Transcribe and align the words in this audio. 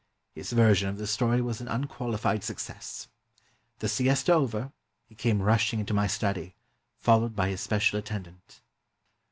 His 0.33 0.51
version 0.51 0.89
of 0.89 0.97
the 0.97 1.05
story 1.05 1.41
was 1.43 1.61
an 1.61 1.67
unqualified 1.67 2.43
success. 2.43 3.07
The 3.77 3.87
siesta 3.87 4.33
over, 4.33 4.71
he 5.05 5.13
came 5.13 5.43
rushing 5.43 5.79
into 5.79 5.93
my 5.93 6.07
study, 6.07 6.55
followed 6.97 7.35
by 7.35 7.49
his 7.49 7.61
special 7.61 7.99
attendant. 7.99 8.61